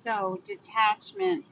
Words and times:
So, 0.00 0.40
detachment 0.44 1.44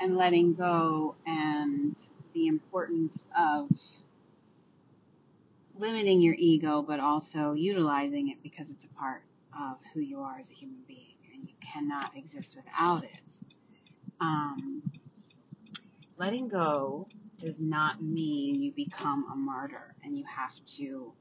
and 0.00 0.16
letting 0.16 0.54
go, 0.54 1.14
and 1.24 1.96
the 2.34 2.48
importance 2.48 3.30
of 3.38 3.70
limiting 5.78 6.20
your 6.20 6.34
ego, 6.36 6.82
but 6.82 6.98
also 6.98 7.52
utilizing 7.52 8.30
it 8.30 8.42
because 8.42 8.70
it's 8.70 8.82
a 8.82 8.88
part 8.88 9.22
of 9.56 9.76
who 9.94 10.00
you 10.00 10.18
are 10.18 10.36
as 10.40 10.50
a 10.50 10.52
human 10.52 10.80
being, 10.88 11.14
and 11.32 11.48
you 11.48 11.54
cannot 11.60 12.16
exist 12.16 12.56
without 12.56 13.04
it. 13.04 13.34
Um, 14.20 14.82
letting 16.18 16.48
go 16.48 17.06
does 17.38 17.60
not 17.60 18.02
mean 18.02 18.60
you 18.60 18.72
become 18.72 19.26
a 19.32 19.36
martyr 19.36 19.94
and 20.02 20.18
you 20.18 20.24
have 20.24 20.52
to 20.76 21.12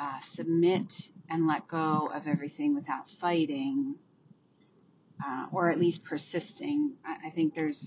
uh, 0.00 0.20
submit 0.32 1.10
and 1.28 1.46
let 1.46 1.68
go 1.68 2.10
of 2.14 2.26
everything 2.26 2.74
without 2.74 3.10
fighting 3.10 3.96
uh, 5.24 5.46
or 5.52 5.70
at 5.70 5.78
least 5.78 6.04
persisting. 6.04 6.92
I, 7.04 7.28
I 7.28 7.30
think 7.30 7.54
there's 7.54 7.86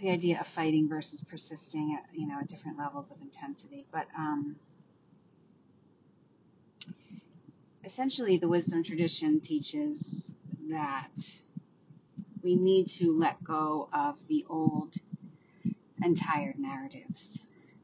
the 0.00 0.10
idea 0.10 0.40
of 0.40 0.46
fighting 0.46 0.88
versus 0.88 1.22
persisting 1.22 1.98
at 1.98 2.18
you 2.18 2.26
know 2.26 2.38
at 2.40 2.48
different 2.48 2.78
levels 2.78 3.10
of 3.10 3.20
intensity, 3.20 3.86
but 3.92 4.06
um, 4.18 4.56
essentially 7.84 8.36
the 8.38 8.48
wisdom 8.48 8.82
tradition 8.82 9.40
teaches 9.40 10.34
that 10.68 11.10
we 12.42 12.56
need 12.56 12.88
to 12.88 13.16
let 13.16 13.42
go 13.42 13.88
of 13.92 14.16
the 14.28 14.44
old 14.48 14.94
and 16.02 16.20
tired 16.20 16.58
narratives 16.58 17.38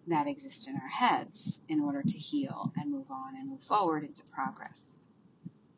that 0.08 0.26
exist 0.26 0.68
in 0.68 0.74
our 0.74 0.88
heads 0.88 1.60
in 1.68 1.80
order 1.80 2.02
to 2.02 2.18
heal 2.18 2.72
and 2.76 2.90
move 2.90 3.10
on 3.10 3.36
and 3.36 3.48
move 3.48 3.62
forward 3.62 4.04
into 4.04 4.22
progress. 4.24 4.94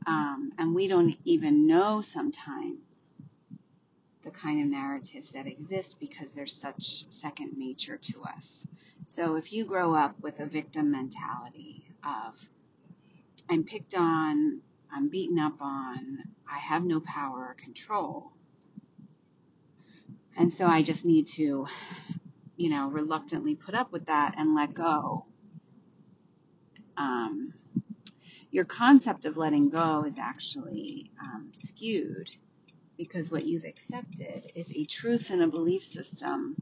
Um, 0.06 0.52
and 0.58 0.74
we 0.74 0.88
don't 0.88 1.16
even 1.24 1.66
know 1.66 2.02
sometimes 2.02 3.12
the 4.24 4.30
kind 4.30 4.62
of 4.62 4.68
narratives 4.68 5.30
that 5.32 5.46
exist 5.46 5.96
because 6.00 6.32
they're 6.32 6.46
such 6.46 7.06
second 7.10 7.52
nature 7.56 7.96
to 7.98 8.22
us. 8.22 8.66
So 9.06 9.36
if 9.36 9.52
you 9.52 9.66
grow 9.66 9.94
up 9.94 10.14
with 10.20 10.40
a 10.40 10.46
victim 10.46 10.90
mentality 10.90 11.86
of, 12.04 12.34
I'm 13.50 13.64
picked 13.64 13.94
on, 13.94 14.60
I'm 14.92 15.08
beaten 15.08 15.38
up 15.38 15.60
on, 15.60 16.18
I 16.50 16.58
have 16.58 16.84
no 16.84 17.00
power 17.00 17.48
or 17.48 17.56
control, 17.62 18.32
and 20.36 20.52
so 20.52 20.66
I 20.66 20.82
just 20.82 21.04
need 21.04 21.26
to, 21.28 21.66
you 22.56 22.70
know, 22.70 22.88
reluctantly 22.88 23.54
put 23.54 23.74
up 23.74 23.92
with 23.92 24.06
that 24.06 24.34
and 24.38 24.54
let 24.54 24.74
go. 24.74 25.26
Um, 26.96 27.54
your 28.54 28.64
concept 28.64 29.24
of 29.24 29.36
letting 29.36 29.68
go 29.68 30.04
is 30.08 30.16
actually 30.16 31.10
um, 31.20 31.50
skewed 31.52 32.30
because 32.96 33.28
what 33.28 33.44
you've 33.44 33.64
accepted 33.64 34.52
is 34.54 34.70
a 34.70 34.84
truth 34.84 35.30
and 35.30 35.42
a 35.42 35.48
belief 35.48 35.84
system 35.84 36.54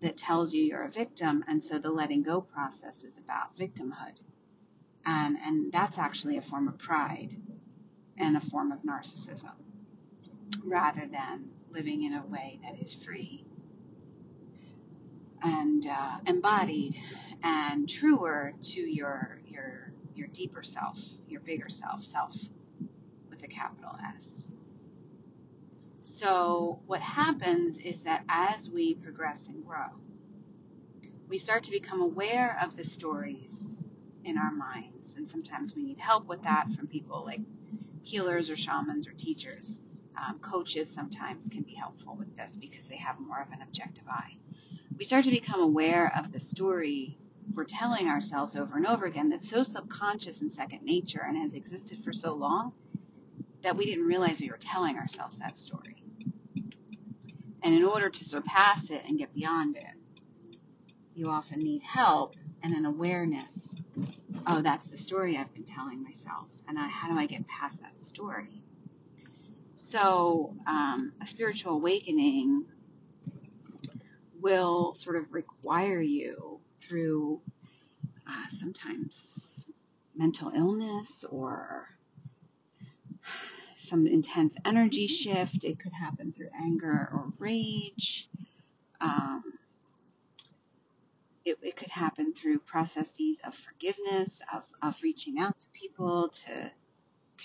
that 0.00 0.16
tells 0.16 0.54
you 0.54 0.62
you're 0.62 0.84
a 0.84 0.90
victim, 0.90 1.42
and 1.48 1.60
so 1.60 1.80
the 1.80 1.90
letting 1.90 2.22
go 2.22 2.40
process 2.40 3.02
is 3.02 3.18
about 3.18 3.58
victimhood. 3.58 4.14
And, 5.04 5.36
and 5.44 5.72
that's 5.72 5.98
actually 5.98 6.36
a 6.36 6.42
form 6.42 6.68
of 6.68 6.78
pride 6.78 7.36
and 8.16 8.36
a 8.36 8.40
form 8.40 8.70
of 8.70 8.78
narcissism 8.82 9.56
rather 10.64 11.08
than 11.10 11.50
living 11.72 12.04
in 12.04 12.14
a 12.14 12.24
way 12.26 12.60
that 12.62 12.80
is 12.80 12.94
free 12.94 13.44
and 15.42 15.88
uh, 15.88 16.18
embodied 16.24 16.94
and 17.42 17.88
truer 17.88 18.52
to 18.62 18.80
your 18.80 19.40
your 19.46 19.83
your 20.14 20.28
deeper 20.28 20.62
self, 20.62 20.98
your 21.28 21.40
bigger 21.40 21.68
self, 21.68 22.04
self 22.04 22.36
with 23.30 23.42
a 23.42 23.48
capital 23.48 23.96
S. 24.16 24.48
So 26.00 26.80
what 26.86 27.00
happens 27.00 27.78
is 27.78 28.02
that 28.02 28.24
as 28.28 28.68
we 28.70 28.94
progress 28.94 29.48
and 29.48 29.64
grow, 29.64 29.88
we 31.28 31.38
start 31.38 31.64
to 31.64 31.70
become 31.70 32.00
aware 32.00 32.58
of 32.62 32.76
the 32.76 32.84
stories 32.84 33.82
in 34.24 34.38
our 34.38 34.50
minds, 34.52 35.14
and 35.16 35.28
sometimes 35.28 35.74
we 35.74 35.82
need 35.82 35.98
help 35.98 36.26
with 36.26 36.42
that 36.42 36.70
from 36.72 36.86
people 36.86 37.24
like 37.24 37.40
healers 38.02 38.50
or 38.50 38.56
shamans 38.56 39.06
or 39.06 39.12
teachers. 39.12 39.80
Um, 40.16 40.38
coaches 40.38 40.88
sometimes 40.88 41.48
can 41.48 41.62
be 41.62 41.74
helpful 41.74 42.14
with 42.16 42.36
this 42.36 42.56
because 42.56 42.86
they 42.86 42.96
have 42.96 43.18
more 43.18 43.40
of 43.40 43.50
an 43.50 43.62
objective 43.62 44.04
eye. 44.08 44.36
We 44.96 45.04
start 45.04 45.24
to 45.24 45.30
become 45.30 45.60
aware 45.60 46.12
of 46.16 46.32
the 46.32 46.38
story 46.38 47.18
we're 47.54 47.64
telling 47.64 48.08
ourselves 48.08 48.56
over 48.56 48.76
and 48.76 48.86
over 48.86 49.06
again 49.06 49.28
that's 49.30 49.48
so 49.48 49.62
subconscious 49.62 50.40
and 50.40 50.52
second 50.52 50.82
nature 50.82 51.22
and 51.26 51.36
has 51.36 51.54
existed 51.54 52.02
for 52.04 52.12
so 52.12 52.34
long 52.34 52.72
that 53.62 53.76
we 53.76 53.86
didn't 53.86 54.06
realize 54.06 54.40
we 54.40 54.50
were 54.50 54.58
telling 54.58 54.96
ourselves 54.96 55.38
that 55.38 55.58
story. 55.58 56.02
And 57.62 57.74
in 57.74 57.84
order 57.84 58.10
to 58.10 58.24
surpass 58.24 58.90
it 58.90 59.02
and 59.06 59.18
get 59.18 59.34
beyond 59.34 59.76
it, 59.76 59.84
you 61.14 61.30
often 61.30 61.60
need 61.60 61.82
help 61.82 62.34
and 62.62 62.74
an 62.74 62.84
awareness 62.84 63.74
oh, 64.46 64.62
that's 64.62 64.86
the 64.88 64.98
story 64.98 65.36
I've 65.36 65.52
been 65.54 65.64
telling 65.64 66.02
myself. 66.02 66.46
And 66.68 66.78
I, 66.78 66.88
how 66.88 67.08
do 67.08 67.18
I 67.18 67.26
get 67.26 67.46
past 67.46 67.80
that 67.80 68.00
story? 68.00 68.62
So, 69.76 70.54
um, 70.66 71.12
a 71.20 71.26
spiritual 71.26 71.74
awakening 71.74 72.64
will 74.40 74.94
sort 74.94 75.16
of 75.16 75.32
require 75.32 76.00
you 76.00 76.53
through 76.88 77.40
uh, 78.26 78.48
sometimes 78.50 79.66
mental 80.16 80.50
illness 80.54 81.24
or 81.28 81.86
some 83.78 84.06
intense 84.06 84.54
energy 84.64 85.06
shift. 85.06 85.64
It 85.64 85.78
could 85.78 85.92
happen 85.92 86.32
through 86.32 86.50
anger 86.58 87.08
or 87.12 87.32
rage. 87.38 88.28
Um, 89.00 89.42
it, 91.44 91.58
it 91.62 91.76
could 91.76 91.90
happen 91.90 92.32
through 92.32 92.60
processes 92.60 93.40
of 93.44 93.54
forgiveness, 93.54 94.40
of, 94.52 94.64
of 94.82 94.96
reaching 95.02 95.38
out 95.38 95.58
to 95.58 95.66
people 95.72 96.30
to 96.46 96.70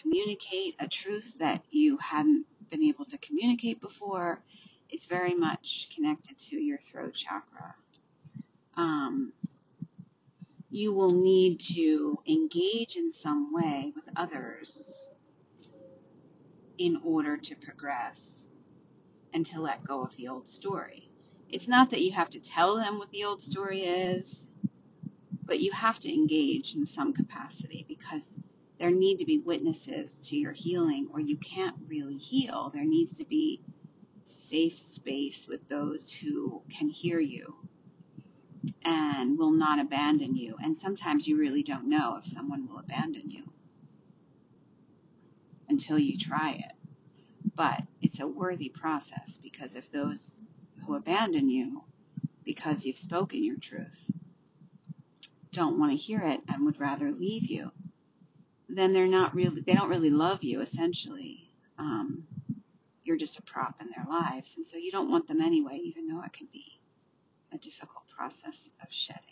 communicate 0.02 0.76
a 0.80 0.88
truth 0.88 1.34
that 1.40 1.64
you 1.72 1.98
hadn't 1.98 2.46
been 2.70 2.84
able 2.84 3.06
to 3.06 3.18
communicate 3.18 3.82
before. 3.82 4.42
It's 4.90 5.06
very 5.06 5.36
much 5.36 5.90
connected 5.94 6.38
to 6.50 6.56
your 6.56 6.78
throat 6.78 7.14
chakra. 7.14 7.76
Um, 8.79 9.34
you 10.69 10.94
will 10.94 11.12
need 11.12 11.59
to 11.59 12.17
engage 12.25 12.95
in 12.95 13.12
some 13.12 13.53
way 13.53 13.91
with 13.94 14.06
others 14.16 15.06
in 16.78 17.01
order 17.03 17.35
to 17.35 17.56
progress 17.56 18.45
and 19.34 19.45
to 19.47 19.62
let 19.62 19.84
go 19.84 20.01
of 20.01 20.16
the 20.16 20.29
old 20.29 20.47
story. 20.47 21.09
It's 21.50 21.67
not 21.67 21.90
that 21.91 22.01
you 22.01 22.13
have 22.13 22.29
to 22.29 22.40
tell 22.40 22.78
them 22.78 23.00
what 23.00 23.12
the 23.12 23.25
old 23.25 23.44
story 23.44 23.81
is, 23.81 24.47
but 25.44 25.59
you 25.59 25.73
have 25.73 26.00
to 26.00 26.13
engage 26.13 26.75
in 26.75 26.85
some 26.85 27.13
capacity 27.13 27.85
because 27.90 28.40
there 28.79 28.91
need 28.91 29.17
to 29.17 29.25
be 29.25 29.40
witnesses 29.40 30.22
to 30.25 30.38
your 30.38 30.53
healing 30.53 31.09
or 31.11 31.19
you 31.19 31.35
can't 31.35 31.75
really 31.90 32.17
heal. 32.17 32.72
There 32.73 32.85
needs 32.85 33.13
to 33.16 33.25
be 33.25 33.61
safe 34.23 34.79
space 34.79 35.47
with 35.50 35.67
those 35.67 36.09
who 36.09 36.61
can 36.69 36.88
hear 36.88 37.19
you 37.19 37.56
and 38.84 39.38
will 39.38 39.51
not 39.51 39.79
abandon 39.79 40.35
you. 40.35 40.56
And 40.62 40.78
sometimes 40.78 41.28
you 41.28 41.38
really 41.38 41.63
don't 41.63 41.90
know 41.90 42.17
if 42.17 42.25
someone 42.25 42.67
will 42.67 42.79
abandon 42.79 43.29
you 43.29 43.44
until 45.67 46.00
you 46.00 46.17
try 46.17 46.51
it. 46.51 46.75
But 47.56 47.84
it's 48.01 48.19
a 48.19 48.28
worthy 48.28 48.69
process 48.69 49.38
because 49.41 49.75
if 49.75 49.91
those 49.91 50.40
who 50.85 50.95
abandon 50.95 51.50
you 51.50 51.84
because 52.45 52.85
you've 52.85 52.97
spoken 52.97 53.44
your 53.44 53.57
truth 53.57 54.06
don't 55.51 55.79
want 55.79 55.91
to 55.91 55.97
hear 55.97 56.22
it 56.22 56.41
and 56.47 56.66
would 56.66 56.79
rather 56.79 57.11
leave 57.11 57.46
you, 57.46 57.72
then 58.70 58.93
they're 58.93 59.08
not 59.08 59.35
really, 59.35 59.61
they 59.61 59.73
don't 59.73 59.90
really 59.90 60.09
love 60.09 60.43
you 60.43 60.61
essentially. 60.61 61.52
Um, 61.78 62.23
you're 63.03 63.17
just 63.17 63.40
a 63.40 63.41
prop 63.41 63.75
in 63.82 63.87
their 63.96 64.05
lives. 64.08 64.55
And 64.55 64.66
so 64.66 64.78
you 64.78 64.91
don't 64.91 65.09
want 65.09 65.28
them 65.28 65.41
anyway, 65.41 65.79
even 65.84 66.08
though 66.08 66.22
it 66.22 66.34
can 66.34 66.47
be 66.53 66.79
a 67.52 67.58
difficult 67.58 68.03
process 68.20 68.70
of 68.82 68.88
shedding. 68.92 69.24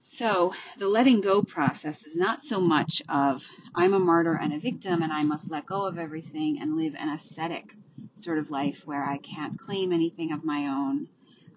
So 0.00 0.54
the 0.78 0.88
letting 0.88 1.20
go 1.20 1.42
process 1.42 2.04
is 2.04 2.16
not 2.16 2.42
so 2.42 2.58
much 2.58 3.02
of 3.06 3.42
I'm 3.74 3.92
a 3.92 3.98
martyr 3.98 4.34
and 4.34 4.54
a 4.54 4.58
victim 4.58 5.02
and 5.02 5.12
I 5.12 5.22
must 5.22 5.50
let 5.50 5.66
go 5.66 5.84
of 5.86 5.98
everything 5.98 6.58
and 6.60 6.74
live 6.74 6.94
an 6.98 7.10
ascetic 7.10 7.76
sort 8.14 8.38
of 8.38 8.50
life 8.50 8.86
where 8.86 9.04
I 9.04 9.18
can't 9.18 9.58
claim 9.58 9.92
anything 9.92 10.32
of 10.32 10.42
my 10.42 10.68
own. 10.68 11.06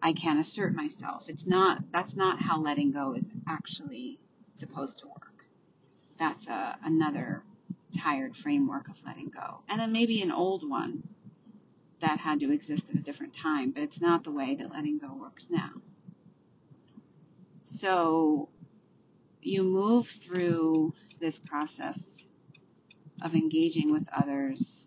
I 0.01 0.11
can't 0.11 0.41
assert 0.41 0.75
myself. 0.75 1.29
It's 1.29 1.47
not, 1.47 1.89
that's 1.93 2.17
not 2.17 2.41
how 2.41 2.59
letting 2.59 2.91
go 2.91 3.15
is 3.15 3.31
actually 3.47 4.19
supposed 4.55 4.99
to 4.99 5.07
work. 5.07 5.45
That's 6.19 6.47
a, 6.47 6.77
another 6.83 7.43
tired 7.97 8.35
framework 8.35 8.89
of 8.89 9.01
letting 9.05 9.29
go. 9.29 9.61
And 9.69 9.79
then 9.79 9.93
maybe 9.93 10.21
an 10.21 10.33
old 10.33 10.69
one 10.69 11.14
that 12.01 12.19
had 12.19 12.39
to 12.41 12.51
exist 12.51 12.89
at 12.89 12.95
a 12.95 13.01
different 13.01 13.33
time, 13.33 13.71
but 13.71 13.83
it's 13.83 14.01
not 14.01 14.23
the 14.23 14.31
way 14.31 14.55
that 14.55 14.71
letting 14.71 14.97
go 14.97 15.13
works 15.13 15.47
now. 15.49 15.71
So 17.63 18.49
you 19.41 19.63
move 19.63 20.07
through 20.07 20.93
this 21.19 21.37
process 21.39 22.23
of 23.21 23.33
engaging 23.33 23.91
with 23.91 24.07
others 24.15 24.85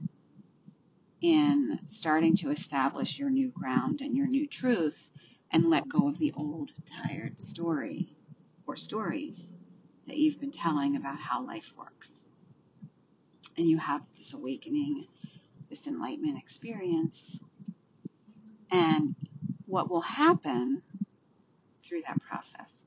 in 1.20 1.80
starting 1.86 2.36
to 2.36 2.50
establish 2.50 3.18
your 3.18 3.30
new 3.30 3.48
ground 3.48 4.00
and 4.00 4.16
your 4.16 4.26
new 4.26 4.46
truth 4.46 5.10
and 5.50 5.70
let 5.70 5.88
go 5.88 6.08
of 6.08 6.18
the 6.18 6.32
old 6.36 6.70
tired 7.02 7.40
story 7.40 8.14
or 8.66 8.76
stories 8.76 9.52
that 10.06 10.16
you've 10.16 10.40
been 10.40 10.52
telling 10.52 10.96
about 10.96 11.18
how 11.18 11.44
life 11.44 11.72
works. 11.76 12.10
And 13.56 13.68
you 13.68 13.78
have 13.78 14.02
this 14.16 14.32
awakening, 14.34 15.06
this 15.78 15.86
enlightenment 15.86 16.38
experience. 16.38 17.38
And 18.70 19.14
what 19.66 19.90
will 19.90 20.00
happen 20.00 20.82
through 21.86 22.02
that 22.06 22.20
process 22.20 22.82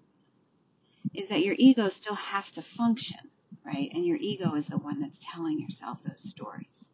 is 1.13 1.27
that 1.27 1.43
your 1.43 1.55
ego 1.57 1.89
still 1.89 2.15
has 2.15 2.49
to 2.51 2.61
function, 2.61 3.19
right? 3.65 3.89
And 3.93 4.05
your 4.05 4.17
ego 4.17 4.55
is 4.55 4.67
the 4.67 4.77
one 4.77 5.01
that's 5.01 5.19
telling 5.21 5.59
yourself 5.59 5.97
those 6.03 6.21
stories. 6.21 6.89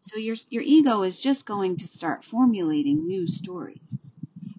So 0.00 0.16
your, 0.16 0.36
your 0.50 0.62
ego 0.62 1.02
is 1.02 1.18
just 1.18 1.46
going 1.46 1.78
to 1.78 1.88
start 1.88 2.24
formulating 2.24 3.06
new 3.06 3.26
stories. 3.26 4.12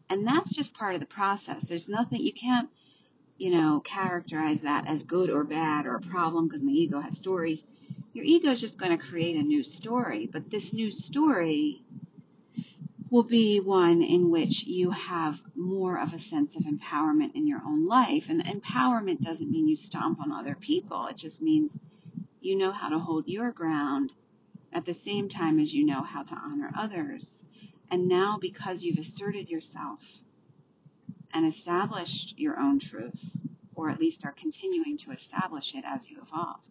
And 0.09 0.25
that's 0.25 0.53
just 0.53 0.73
part 0.73 0.93
of 0.93 0.99
the 0.99 1.05
process. 1.05 1.63
There's 1.63 1.89
nothing, 1.89 2.21
you 2.21 2.33
can't, 2.33 2.69
you 3.37 3.51
know, 3.51 3.81
characterize 3.81 4.61
that 4.61 4.87
as 4.87 5.03
good 5.03 5.29
or 5.29 5.43
bad 5.43 5.85
or 5.85 5.95
a 5.95 6.01
problem 6.01 6.47
because 6.47 6.63
my 6.63 6.71
ego 6.71 6.99
has 6.99 7.17
stories. 7.17 7.63
Your 8.17 8.25
ego 8.25 8.49
is 8.49 8.59
just 8.59 8.79
going 8.79 8.97
to 8.97 9.05
create 9.05 9.35
a 9.35 9.43
new 9.43 9.61
story. 9.61 10.25
But 10.25 10.49
this 10.49 10.73
new 10.73 10.89
story 10.89 11.83
will 13.11 13.21
be 13.21 13.59
one 13.59 14.01
in 14.01 14.31
which 14.31 14.63
you 14.63 14.89
have 14.89 15.39
more 15.55 15.99
of 15.99 16.15
a 16.15 16.17
sense 16.17 16.55
of 16.55 16.63
empowerment 16.63 17.35
in 17.35 17.45
your 17.45 17.61
own 17.63 17.85
life. 17.85 18.25
And 18.29 18.43
empowerment 18.43 19.19
doesn't 19.19 19.51
mean 19.51 19.67
you 19.67 19.75
stomp 19.75 20.19
on 20.19 20.31
other 20.31 20.55
people. 20.55 21.05
It 21.05 21.17
just 21.17 21.43
means 21.43 21.77
you 22.41 22.55
know 22.55 22.71
how 22.71 22.89
to 22.89 22.97
hold 22.97 23.27
your 23.27 23.51
ground 23.51 24.13
at 24.73 24.83
the 24.83 24.95
same 24.95 25.29
time 25.29 25.59
as 25.59 25.71
you 25.71 25.85
know 25.85 26.01
how 26.01 26.23
to 26.23 26.33
honor 26.33 26.71
others. 26.75 27.45
And 27.91 28.07
now, 28.07 28.39
because 28.41 28.81
you've 28.81 28.97
asserted 28.97 29.47
yourself 29.47 29.99
and 31.35 31.45
established 31.45 32.33
your 32.39 32.59
own 32.59 32.79
truth, 32.79 33.37
or 33.75 33.91
at 33.91 33.99
least 33.99 34.25
are 34.25 34.31
continuing 34.31 34.97
to 34.97 35.11
establish 35.11 35.75
it 35.75 35.83
as 35.85 36.09
you 36.09 36.17
evolve, 36.19 36.61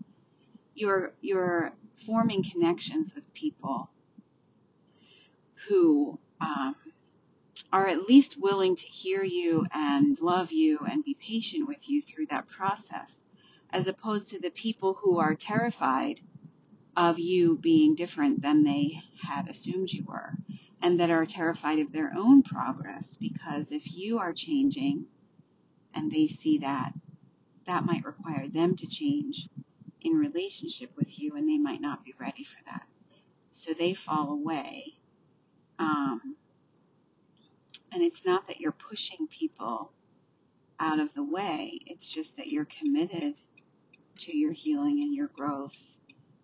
you're, 0.76 1.12
you're 1.20 1.72
forming 2.04 2.44
connections 2.44 3.14
with 3.14 3.32
people 3.34 3.90
who 5.68 6.18
um, 6.40 6.76
are 7.72 7.88
at 7.88 8.02
least 8.02 8.36
willing 8.38 8.76
to 8.76 8.86
hear 8.86 9.22
you 9.24 9.66
and 9.72 10.20
love 10.20 10.52
you 10.52 10.78
and 10.88 11.04
be 11.04 11.14
patient 11.14 11.66
with 11.66 11.88
you 11.88 12.02
through 12.02 12.26
that 12.26 12.46
process, 12.48 13.24
as 13.70 13.86
opposed 13.86 14.28
to 14.28 14.38
the 14.38 14.50
people 14.50 14.94
who 14.94 15.18
are 15.18 15.34
terrified 15.34 16.20
of 16.96 17.18
you 17.18 17.56
being 17.56 17.94
different 17.94 18.42
than 18.42 18.62
they 18.62 19.02
had 19.22 19.48
assumed 19.48 19.90
you 19.90 20.04
were, 20.04 20.34
and 20.80 21.00
that 21.00 21.10
are 21.10 21.26
terrified 21.26 21.78
of 21.78 21.92
their 21.92 22.12
own 22.16 22.42
progress. 22.42 23.16
Because 23.16 23.72
if 23.72 23.92
you 23.92 24.18
are 24.18 24.32
changing 24.32 25.06
and 25.94 26.10
they 26.10 26.26
see 26.26 26.58
that, 26.58 26.92
that 27.66 27.84
might 27.84 28.04
require 28.04 28.48
them 28.48 28.76
to 28.76 28.86
change 28.86 29.48
in 30.06 30.12
relationship 30.14 30.90
with 30.96 31.18
you, 31.18 31.36
and 31.36 31.48
they 31.48 31.58
might 31.58 31.80
not 31.80 32.04
be 32.04 32.14
ready 32.18 32.44
for 32.44 32.58
that. 32.66 32.86
So 33.50 33.72
they 33.72 33.94
fall 33.94 34.30
away. 34.30 34.94
Um, 35.78 36.36
and 37.92 38.02
it's 38.02 38.24
not 38.24 38.46
that 38.48 38.60
you're 38.60 38.72
pushing 38.72 39.26
people 39.28 39.92
out 40.78 41.00
of 41.00 41.12
the 41.14 41.24
way, 41.24 41.80
it's 41.86 42.08
just 42.08 42.36
that 42.36 42.48
you're 42.48 42.66
committed 42.66 43.34
to 44.18 44.36
your 44.36 44.52
healing 44.52 45.00
and 45.00 45.14
your 45.14 45.28
growth 45.28 45.96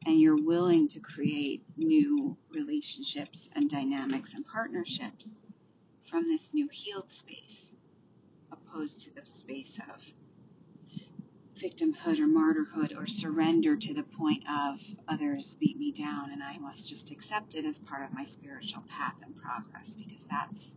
and 0.07 0.21
you're 0.21 0.43
willing 0.43 0.89
to 0.89 1.01
create 1.01 1.63
new 1.77 2.37
relationships 2.51 3.49
and 3.55 3.71
dynamics 3.71 4.35
and 4.35 4.47
partnerships 4.47 5.41
from 6.11 6.29
this 6.29 6.53
new 6.53 6.69
healed 6.73 7.13
space, 7.13 7.73
opposed 8.51 9.03
to 9.03 9.15
the 9.15 9.23
space 9.27 9.79
of 9.95 10.03
victimhood 11.63 12.19
or 12.19 12.27
martyrhood 12.27 12.97
or 12.99 13.07
surrender 13.07 13.77
to 13.77 13.95
the 13.95 14.03
point 14.03 14.43
of 14.51 14.81
others 15.09 15.57
beat 15.61 15.79
me 15.79 15.93
down 15.93 16.33
and 16.33 16.43
I 16.43 16.59
must 16.59 16.89
just 16.89 17.11
accept 17.13 17.55
it 17.55 17.65
as 17.65 17.79
part 17.79 18.05
of 18.05 18.13
my 18.13 18.25
spiritual 18.25 18.83
path 18.89 19.15
and 19.23 19.37
progress 19.37 19.95
because 19.95 20.27
that's 20.29 20.77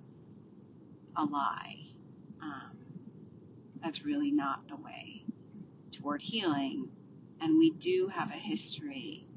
a 1.17 1.25
lie. 1.25 1.77
Um, 2.41 2.77
that's 3.81 4.05
really 4.05 4.31
not 4.31 4.67
the 4.67 4.75
way 4.75 5.23
toward 5.91 6.21
healing. 6.21 6.89
And 7.41 7.57
we 7.57 7.71
do 7.71 8.07
have 8.13 8.29
a 8.29 8.33
history 8.33 9.27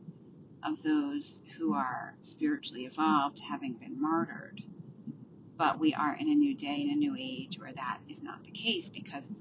of 0.62 0.82
those 0.82 1.40
who 1.56 1.72
are 1.72 2.14
spiritually 2.20 2.84
evolved 2.84 3.40
having 3.40 3.74
been 3.74 4.00
martyred. 4.00 4.62
But 5.56 5.80
we 5.80 5.94
are 5.94 6.14
in 6.14 6.28
a 6.28 6.34
new 6.34 6.54
day 6.54 6.82
and 6.82 6.90
a 6.90 6.94
new 6.94 7.16
age 7.18 7.58
where 7.58 7.72
that 7.72 7.98
is 8.08 8.22
not 8.22 8.44
the 8.44 8.50
case 8.50 8.88
because 8.90 9.32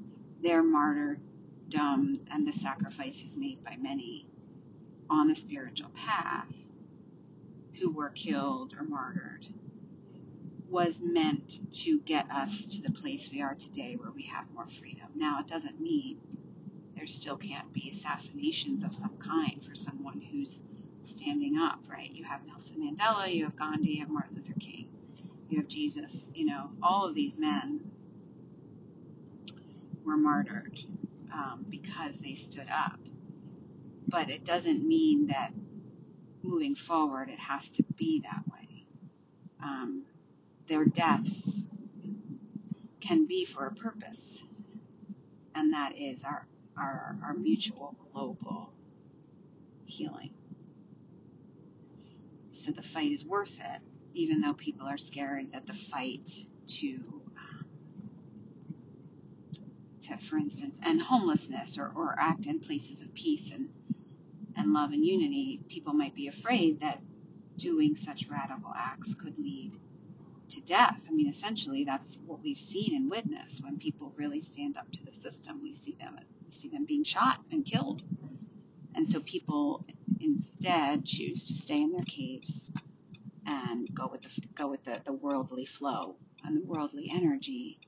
their 0.42 0.63
and 1.75 2.47
the 2.47 2.53
sacrifices 2.53 3.35
made 3.35 3.63
by 3.63 3.75
many 3.77 4.27
on 5.09 5.27
the 5.27 5.35
spiritual 5.35 5.89
path 5.95 6.47
who 7.79 7.91
were 7.91 8.09
killed 8.09 8.73
or 8.77 8.83
martyred 8.83 9.45
was 10.69 10.99
meant 11.01 11.59
to 11.71 11.99
get 12.01 12.29
us 12.29 12.67
to 12.67 12.81
the 12.81 12.91
place 12.91 13.29
we 13.31 13.41
are 13.41 13.55
today 13.55 13.95
where 13.95 14.11
we 14.11 14.23
have 14.23 14.45
more 14.53 14.67
freedom. 14.79 15.07
Now, 15.15 15.39
it 15.39 15.47
doesn't 15.47 15.79
mean 15.79 16.17
there 16.95 17.07
still 17.07 17.37
can't 17.37 17.71
be 17.73 17.89
assassinations 17.93 18.83
of 18.83 18.93
some 18.93 19.17
kind 19.19 19.63
for 19.67 19.75
someone 19.75 20.19
who's 20.19 20.63
standing 21.03 21.57
up, 21.57 21.79
right? 21.89 22.11
You 22.11 22.25
have 22.25 22.45
Nelson 22.45 22.77
Mandela, 22.77 23.33
you 23.33 23.45
have 23.45 23.55
Gandhi, 23.55 23.91
you 23.91 23.99
have 24.01 24.09
Martin 24.09 24.35
Luther 24.35 24.59
King, 24.59 24.89
you 25.49 25.59
have 25.59 25.67
Jesus, 25.67 26.31
you 26.35 26.45
know, 26.45 26.69
all 26.83 27.05
of 27.05 27.15
these 27.15 27.37
men 27.37 27.79
were 30.03 30.17
martyred 30.17 30.79
um, 31.38 31.66
because 31.69 32.19
they 32.19 32.34
stood 32.34 32.68
up. 32.74 33.00
But 34.07 34.30
it 34.30 34.44
doesn't 34.44 34.88
mean 34.88 35.28
that 35.28 35.51
moving 36.44 36.75
forward 36.75 37.30
it 37.30 37.39
has 37.39 37.69
to 37.72 37.84
be 37.95 38.22
that 38.24 38.44
way. 38.51 38.86
Um, 39.62 40.04
their 40.68 40.86
deaths 40.86 41.66
can 43.01 43.28
be 43.28 43.45
for 43.45 43.68
a 43.68 43.74
purpose, 43.74 44.42
and 45.56 45.74
that 45.74 45.94
is 45.98 46.24
our, 46.24 46.48
our, 46.78 47.18
our 47.24 47.34
mutual 47.34 47.95
global 48.13 48.72
healing. 49.86 50.32
So 52.51 52.72
the 52.72 52.82
fight 52.82 53.12
is 53.12 53.24
worth 53.25 53.58
it, 53.60 53.82
even 54.13 54.41
though 54.41 54.53
people 54.53 54.88
are 54.88 54.98
scared 54.98 55.53
that 55.53 55.67
the 55.67 55.74
fight 55.74 56.29
to, 56.79 57.16
for 60.15 60.37
instance, 60.37 60.79
end 60.85 61.01
homelessness 61.01 61.77
or, 61.77 61.91
or 61.95 62.15
act 62.19 62.45
in 62.45 62.59
places 62.59 63.01
of 63.01 63.13
peace 63.13 63.51
and, 63.51 63.69
and 64.55 64.73
love 64.73 64.91
and 64.91 65.05
unity, 65.05 65.61
people 65.69 65.93
might 65.93 66.15
be 66.15 66.27
afraid 66.27 66.79
that 66.81 67.01
doing 67.57 67.95
such 67.95 68.27
radical 68.29 68.71
acts 68.75 69.13
could 69.15 69.37
lead 69.39 69.73
to 70.49 70.61
death. 70.61 70.97
I 71.07 71.11
mean, 71.11 71.27
essentially, 71.27 71.83
that's 71.83 72.17
what 72.25 72.41
we've 72.41 72.59
seen 72.59 72.95
and 72.95 73.09
witnessed 73.09 73.63
when 73.63 73.77
people 73.77 74.13
really 74.15 74.41
stand 74.41 74.77
up 74.77 74.91
to 74.91 75.03
the 75.05 75.13
system. 75.13 75.61
We 75.61 75.73
see 75.73 75.97
them, 75.99 76.17
we 76.45 76.51
see 76.51 76.69
them 76.69 76.85
being 76.85 77.03
shot 77.03 77.39
and 77.51 77.65
killed, 77.65 78.03
and 78.95 79.07
so 79.07 79.19
people 79.21 79.85
instead 80.19 81.05
choose 81.05 81.47
to 81.47 81.53
stay 81.53 81.81
in 81.81 81.91
their 81.91 82.05
caves 82.05 82.71
and 83.45 83.87
go 83.93 84.07
with 84.07 84.21
the 84.23 84.29
go 84.55 84.67
with 84.67 84.83
the, 84.85 85.01
the 85.05 85.13
worldly 85.13 85.65
flow 85.65 86.15
and 86.43 86.57
the 86.57 86.65
worldly 86.65 87.11
energy 87.13 87.79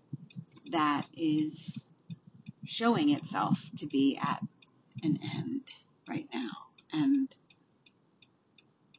that 0.71 1.05
is 1.15 1.88
showing 2.69 3.09
itself 3.09 3.59
to 3.75 3.87
be 3.87 4.15
at 4.21 4.41
an 5.01 5.19
end 5.35 5.61
right 6.07 6.27
now 6.31 6.51
and 6.93 7.35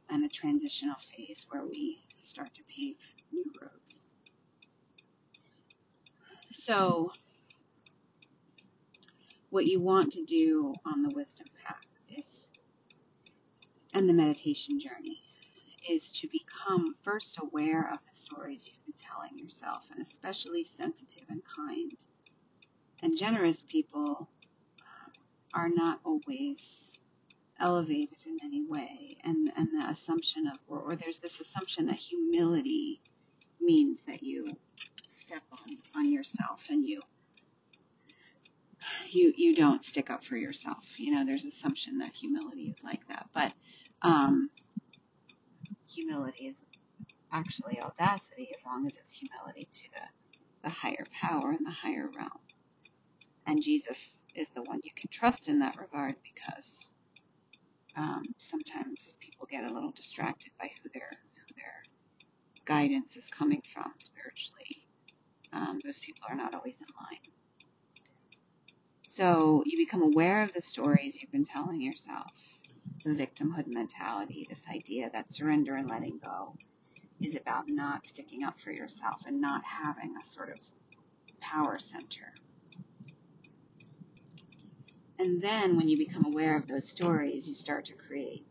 and 0.08 0.24
a 0.24 0.28
transitional 0.28 0.96
phase 1.16 1.46
where 1.50 1.64
we 1.64 2.02
start 2.18 2.52
to 2.52 2.62
pave 2.64 2.96
new 3.32 3.44
roads. 3.62 4.08
So 6.52 7.12
what 9.50 9.66
you 9.66 9.80
want 9.80 10.14
to 10.14 10.24
do 10.24 10.74
on 10.84 11.04
the 11.04 11.10
wisdom 11.10 11.46
path 11.64 11.76
is 12.18 12.48
and 13.94 14.08
the 14.08 14.12
meditation 14.12 14.80
journey 14.80 15.22
is 15.88 16.10
to 16.10 16.28
become 16.28 16.96
first 17.04 17.38
aware 17.40 17.88
of 17.92 18.00
the 18.10 18.16
stories 18.16 18.66
you've 18.66 18.84
been 18.84 18.94
telling 19.00 19.38
yourself 19.38 19.84
and 19.92 20.04
especially 20.04 20.64
sensitive 20.64 21.24
and 21.28 21.42
kind 21.44 22.04
and 23.02 23.16
generous 23.16 23.62
people 23.68 24.28
um, 24.80 25.12
are 25.54 25.68
not 25.68 26.00
always 26.04 26.92
elevated 27.60 28.16
in 28.26 28.38
any 28.42 28.64
way 28.66 29.18
and 29.24 29.52
and 29.56 29.68
the 29.68 29.90
assumption 29.90 30.46
of 30.46 30.58
or, 30.66 30.80
or 30.80 30.96
there's 30.96 31.18
this 31.18 31.40
assumption 31.40 31.86
that 31.86 31.96
humility 31.96 33.02
means 33.60 34.02
that 34.02 34.22
you 34.22 34.56
step 35.18 35.42
on 35.52 35.76
on 35.96 36.10
yourself 36.10 36.62
and 36.70 36.84
you 36.86 37.00
you 39.10 39.32
you 39.36 39.54
don't 39.54 39.84
stick 39.84 40.10
up 40.10 40.24
for 40.24 40.36
yourself. 40.36 40.84
You 40.96 41.12
know, 41.12 41.24
there's 41.24 41.44
assumption 41.44 41.98
that 41.98 42.12
humility 42.14 42.74
is 42.76 42.82
like 42.82 43.06
that, 43.08 43.26
but 43.34 43.52
um, 44.02 44.50
humility 45.88 46.46
is 46.46 46.56
actually 47.32 47.80
audacity 47.80 48.48
as 48.56 48.64
long 48.64 48.86
as 48.86 48.96
it's 48.96 49.12
humility 49.12 49.68
to 49.72 49.82
the, 49.94 50.68
the 50.68 50.70
higher 50.70 51.06
power 51.20 51.50
and 51.50 51.66
the 51.66 51.70
higher 51.70 52.08
realm. 52.16 52.30
And 53.50 53.60
Jesus 53.60 54.22
is 54.36 54.48
the 54.50 54.62
one 54.62 54.78
you 54.84 54.92
can 54.94 55.10
trust 55.10 55.48
in 55.48 55.58
that 55.58 55.76
regard 55.76 56.14
because 56.22 56.88
um, 57.96 58.22
sometimes 58.38 59.16
people 59.18 59.48
get 59.50 59.68
a 59.68 59.74
little 59.74 59.90
distracted 59.90 60.52
by 60.56 60.70
who 60.80 60.88
their 60.94 61.10
who 61.34 61.54
their 61.56 61.82
guidance 62.64 63.16
is 63.16 63.26
coming 63.26 63.60
from 63.74 63.92
spiritually. 63.98 64.86
Um, 65.52 65.80
those 65.84 65.98
people 65.98 66.22
are 66.28 66.36
not 66.36 66.54
always 66.54 66.80
in 66.80 66.86
line. 66.94 67.32
So 69.02 69.64
you 69.66 69.76
become 69.76 70.02
aware 70.02 70.44
of 70.44 70.52
the 70.52 70.60
stories 70.60 71.18
you've 71.20 71.32
been 71.32 71.44
telling 71.44 71.80
yourself, 71.80 72.30
the 73.04 73.10
victimhood 73.10 73.66
mentality, 73.66 74.46
this 74.48 74.64
idea 74.72 75.10
that 75.12 75.32
surrender 75.32 75.74
and 75.74 75.90
letting 75.90 76.20
go 76.22 76.54
is 77.20 77.34
about 77.34 77.64
not 77.66 78.06
sticking 78.06 78.44
up 78.44 78.60
for 78.60 78.70
yourself 78.70 79.22
and 79.26 79.40
not 79.40 79.62
having 79.64 80.14
a 80.22 80.24
sort 80.24 80.50
of 80.50 80.58
power 81.40 81.80
center. 81.80 82.32
And 85.20 85.42
then 85.42 85.76
when 85.76 85.86
you 85.86 85.98
become 85.98 86.24
aware 86.24 86.56
of 86.56 86.66
those 86.66 86.88
stories, 86.88 87.46
you 87.46 87.54
start 87.54 87.84
to 87.86 87.92
create 87.92 88.42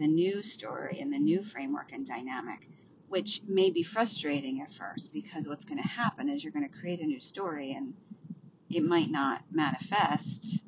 the 0.00 0.06
new 0.08 0.42
story 0.42 0.98
and 1.00 1.12
the 1.12 1.18
new 1.18 1.44
framework 1.44 1.92
and 1.92 2.04
dynamic, 2.04 2.66
which 3.08 3.40
may 3.46 3.70
be 3.70 3.84
frustrating 3.84 4.62
at 4.62 4.74
first 4.74 5.12
because 5.12 5.46
what's 5.46 5.64
going 5.64 5.80
to 5.80 5.86
happen 5.86 6.28
is 6.28 6.42
you're 6.42 6.52
going 6.52 6.68
to 6.68 6.78
create 6.80 6.98
a 6.98 7.06
new 7.06 7.20
story 7.20 7.72
and 7.72 7.94
it 8.68 8.82
might 8.82 9.12
not 9.12 9.42
manifest 9.52 10.58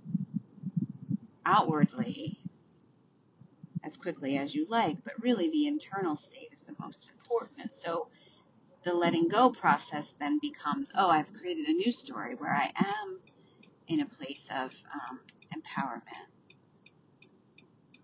outwardly 1.45 2.39
as 3.83 3.97
quickly 3.97 4.39
as 4.39 4.55
you 4.55 4.67
like, 4.69 5.03
but 5.03 5.21
really 5.21 5.51
the 5.51 5.67
internal 5.67 6.15
state 6.15 6.51
is 6.53 6.63
the 6.63 6.77
most 6.79 7.11
important. 7.19 7.59
And 7.61 7.75
so 7.75 8.07
the 8.85 8.95
letting 8.95 9.27
go 9.27 9.51
process 9.51 10.15
then 10.21 10.39
becomes, 10.41 10.93
oh, 10.95 11.09
I've 11.09 11.33
created 11.33 11.67
a 11.67 11.73
new 11.73 11.91
story 11.91 12.37
where 12.37 12.55
I 12.55 12.71
am 12.77 13.19
in 13.89 14.01
a 14.01 14.07
place 14.07 14.49
of 14.51 14.71
um, 14.95 15.21
empowerment 15.55 16.29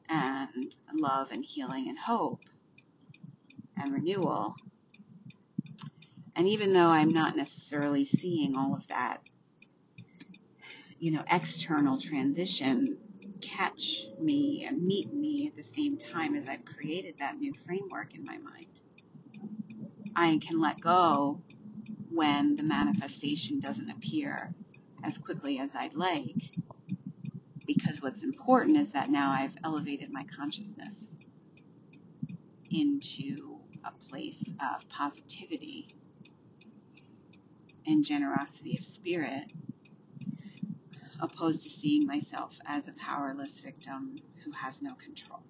and 0.08 0.74
love 0.94 1.30
and 1.30 1.44
healing 1.44 1.88
and 1.88 1.98
hope 1.98 2.42
and 3.76 3.92
renewal. 3.92 4.54
And 6.34 6.48
even 6.48 6.72
though 6.72 6.88
I'm 6.88 7.12
not 7.12 7.36
necessarily 7.36 8.04
seeing 8.04 8.56
all 8.56 8.74
of 8.74 8.86
that, 8.88 9.18
you 10.98 11.12
know, 11.12 11.22
external 11.30 12.00
transition 12.00 12.98
catch 13.40 14.06
me 14.20 14.66
and 14.68 14.84
meet 14.84 15.12
me 15.12 15.46
at 15.48 15.56
the 15.56 15.62
same 15.62 15.96
time 15.96 16.34
as 16.34 16.48
I've 16.48 16.64
created 16.64 17.16
that 17.18 17.38
new 17.38 17.54
framework 17.66 18.14
in 18.14 18.24
my 18.24 18.38
mind, 18.38 18.80
I 20.16 20.38
can 20.38 20.60
let 20.60 20.80
go 20.80 21.40
when 22.10 22.56
the 22.56 22.62
manifestation 22.62 23.60
doesn't 23.60 23.90
appear 23.90 24.52
as 25.04 25.18
quickly 25.18 25.58
as 25.58 25.74
I'd 25.74 25.94
like. 25.94 26.50
Because 27.66 28.00
what's 28.00 28.22
important 28.22 28.78
is 28.78 28.90
that 28.92 29.10
now 29.10 29.30
I've 29.30 29.56
elevated 29.64 30.10
my 30.10 30.24
consciousness 30.24 31.16
into 32.70 33.58
a 33.84 33.92
place 34.08 34.52
of 34.60 34.88
positivity 34.88 35.94
and 37.86 38.04
generosity 38.04 38.76
of 38.78 38.84
spirit, 38.84 39.44
opposed 41.20 41.62
to 41.62 41.70
seeing 41.70 42.06
myself 42.06 42.58
as 42.66 42.88
a 42.88 42.92
powerless 42.92 43.58
victim 43.58 44.16
who 44.44 44.52
has 44.52 44.82
no 44.82 44.94
control. 44.94 45.40